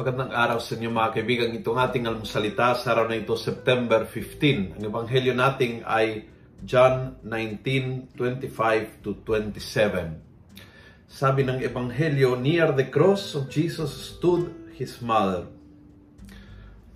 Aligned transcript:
Magandang 0.00 0.32
araw 0.32 0.64
sa 0.64 0.80
inyo 0.80 0.88
mga 0.96 1.12
kaibigan. 1.12 1.52
Itong 1.52 1.76
ating 1.76 2.08
almusalita 2.08 2.72
sa 2.72 2.96
araw 2.96 3.12
na 3.12 3.20
ito, 3.20 3.36
September 3.36 4.08
15. 4.08 4.80
Ang 4.80 4.84
ebanghelyo 4.88 5.36
natin 5.36 5.84
ay 5.84 6.24
John 6.64 7.20
19:25 7.20 9.04
to 9.04 9.20
27. 9.28 11.04
Sabi 11.04 11.44
ng 11.44 11.60
ebanghelyo, 11.60 12.32
near 12.40 12.72
the 12.72 12.88
cross 12.88 13.36
of 13.36 13.52
Jesus 13.52 13.92
stood 13.92 14.72
his 14.72 15.04
mother. 15.04 15.44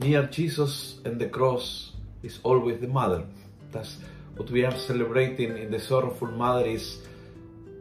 Near 0.00 0.25
Jesus 0.32 0.96
and 1.05 1.21
the 1.21 1.29
cross 1.29 1.93
is 2.25 2.41
always 2.41 2.80
the 2.80 2.89
mother. 2.89 3.29
That's 3.68 4.00
what 4.32 4.48
we 4.48 4.64
are 4.64 4.80
celebrating 4.80 5.61
in 5.61 5.68
the 5.68 5.77
sorrowful 5.84 6.32
mother 6.32 6.65
is 6.65 7.05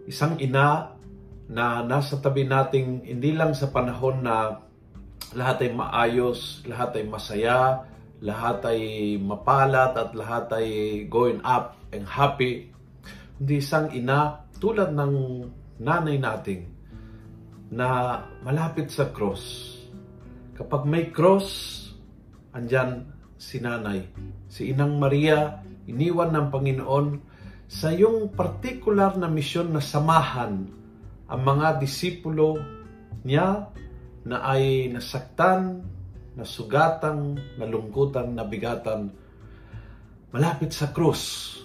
isang 0.04 0.36
ina 0.44 0.92
na 1.48 1.80
nasa 1.80 2.20
tabi 2.20 2.44
nating 2.44 3.08
hindi 3.08 3.32
lang 3.32 3.56
sa 3.56 3.72
panahon 3.72 4.20
na 4.20 4.68
lahat 5.34 5.66
ay 5.66 5.72
maayos, 5.74 6.62
lahat 6.70 7.02
ay 7.02 7.06
masaya, 7.10 7.86
lahat 8.24 8.64
ay 8.70 8.82
mapalat 9.20 9.94
at 9.98 10.10
lahat 10.16 10.48
ay 10.56 10.68
going 11.10 11.42
up 11.44 11.76
and 11.92 12.08
happy. 12.08 12.72
Hindi 13.42 13.60
isang 13.60 13.92
ina 13.92 14.48
tulad 14.62 14.96
ng 14.96 15.14
nanay 15.82 16.22
nating 16.22 16.64
na 17.74 18.22
malapit 18.46 18.94
sa 18.94 19.10
cross. 19.10 19.76
Kapag 20.54 20.86
may 20.86 21.10
cross, 21.10 21.82
andyan 22.54 23.10
si 23.36 23.58
nanay. 23.58 24.06
Si 24.48 24.70
Inang 24.70 25.02
Maria, 25.02 25.60
iniwan 25.90 26.32
ng 26.32 26.48
Panginoon 26.54 27.08
sa 27.68 27.90
yung 27.90 28.32
particular 28.32 29.18
na 29.18 29.26
misyon 29.26 29.74
na 29.74 29.82
samahan 29.82 30.70
ang 31.26 31.42
mga 31.42 31.82
disipulo 31.82 32.62
niya 33.26 33.74
na 34.24 34.40
ay 34.48 34.88
nasaktan, 34.88 35.84
nasugatan, 36.34 37.38
nalungkutan, 37.60 38.32
nabigatan, 38.32 39.12
malapit 40.32 40.72
sa 40.72 40.90
krus 40.96 41.56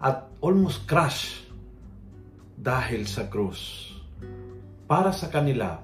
at 0.00 0.30
almost 0.40 0.86
crash 0.86 1.44
dahil 2.56 3.04
sa 3.04 3.26
krus. 3.26 3.92
Para 4.86 5.10
sa 5.10 5.28
kanila, 5.28 5.82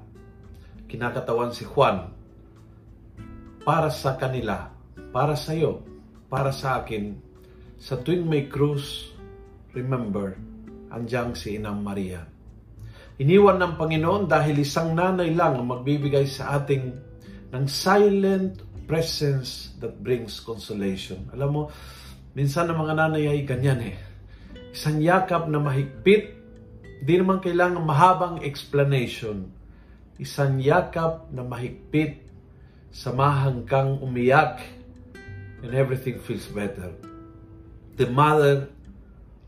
kinakatawan 0.87 1.53
si 1.53 1.67
Juan, 1.67 2.11
para 3.67 3.91
sa 3.91 4.15
kanila, 4.15 4.71
para 5.11 5.35
sa 5.35 5.53
iyo, 5.53 5.83
para 6.31 6.55
sa 6.55 6.83
akin, 6.83 7.19
sa 7.77 7.99
tuwing 8.01 8.25
may 8.25 8.47
krus, 8.49 9.13
remember, 9.75 10.39
andyang 10.91 11.37
si 11.37 11.59
Inang 11.59 11.83
Maria 11.85 12.36
Iniwan 13.17 13.57
ng 13.57 13.75
Panginoon 13.81 14.29
dahil 14.29 14.61
isang 14.61 14.93
nanay 14.93 15.33
lang 15.33 15.57
ang 15.57 15.65
magbibigay 15.65 16.29
sa 16.29 16.61
ating 16.61 16.93
ng 17.49 17.65
silent 17.65 18.61
presence 18.85 19.73
that 19.81 19.97
brings 20.05 20.37
consolation. 20.45 21.25
Alam 21.33 21.49
mo, 21.51 21.63
minsan 22.37 22.69
ang 22.69 22.85
mga 22.85 22.93
nanay 22.93 23.25
ay 23.33 23.41
ganyan 23.49 23.81
eh. 23.89 23.97
Isang 24.69 25.01
yakap 25.01 25.49
na 25.49 25.57
mahigpit, 25.57 26.37
di 27.01 27.15
naman 27.17 27.41
kailangan 27.41 27.81
mahabang 27.81 28.37
explanation. 28.45 29.49
Isang 30.21 30.61
yakap 30.61 31.33
na 31.33 31.41
mahigpit, 31.41 32.21
samahan 32.93 33.65
kang 33.65 33.97
umiyak, 33.97 34.61
and 35.65 35.73
everything 35.73 36.21
feels 36.21 36.45
better. 36.53 36.93
The 37.97 38.13
mother 38.13 38.69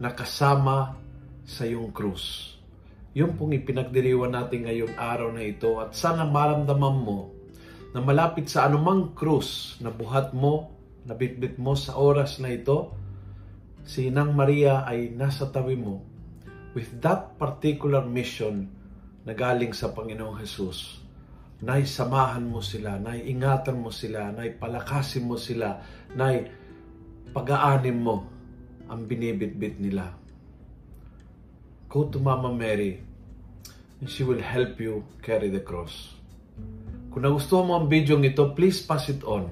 na 0.00 0.08
kasama 0.16 0.97
sa 1.44 1.69
iyong 1.69 1.92
krus. 1.92 2.57
Yung 3.16 3.40
pong 3.40 3.56
ipinagdiriwan 3.56 4.36
natin 4.36 4.68
ngayong 4.68 4.94
araw 4.96 5.32
na 5.32 5.44
ito 5.44 5.80
at 5.80 5.96
sana 5.96 6.28
maramdaman 6.28 6.96
mo 7.00 7.32
na 7.96 8.04
malapit 8.04 8.52
sa 8.52 8.69
anumang 8.69 9.16
krus 9.16 9.80
na 9.80 9.88
buhat 9.88 10.36
mo, 10.36 10.76
na 11.08 11.16
bitbit 11.16 11.56
mo 11.56 11.72
sa 11.72 11.97
oras 11.97 12.36
na 12.36 12.52
ito, 12.52 12.92
si 13.88 14.12
Inang 14.12 14.36
Maria 14.36 14.84
ay 14.84 15.08
nasa 15.16 15.48
tabi 15.48 15.72
mo 15.72 16.04
with 16.76 17.00
that 17.00 17.41
particular 17.41 18.04
mission 18.04 18.68
na 19.24 19.32
galing 19.32 19.72
sa 19.72 19.88
Panginoong 19.88 20.36
Jesus. 20.44 21.00
Nay, 21.64 21.88
samahan 21.88 22.44
mo 22.44 22.60
sila, 22.60 23.00
nay, 23.00 23.24
ingatan 23.26 23.80
mo 23.80 23.91
sila, 23.91 24.30
nay, 24.30 24.54
palakasin 24.54 25.26
mo 25.26 25.34
sila, 25.34 25.80
nay, 26.14 26.47
pag-aanim 27.32 27.98
mo 27.98 28.16
ang 28.86 29.08
binibitbit 29.08 29.80
nila. 29.80 30.12
Go 31.88 32.04
to 32.12 32.21
Mama 32.21 32.53
Mary 32.53 33.00
and 34.00 34.09
she 34.12 34.21
will 34.21 34.44
help 34.44 34.76
you 34.76 35.09
carry 35.25 35.49
the 35.49 35.65
cross. 35.65 36.12
Kung 37.09 37.25
nagustuhan 37.25 37.65
mo 37.65 37.81
ang 37.81 37.88
video 37.88 38.21
ito, 38.21 38.53
please 38.53 38.84
pass 38.84 39.09
it 39.09 39.25
on. 39.25 39.49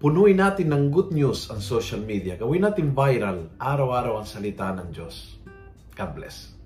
Punuin 0.00 0.40
natin 0.40 0.72
ng 0.72 0.88
good 0.88 1.12
news 1.12 1.52
ang 1.52 1.60
social 1.60 2.00
media. 2.00 2.40
Gawin 2.40 2.64
natin 2.64 2.96
viral, 2.96 3.52
araw-araw 3.60 4.24
ang 4.24 4.28
salita 4.28 4.72
ng 4.72 4.88
Diyos. 4.88 5.36
God 5.92 6.16
bless. 6.16 6.56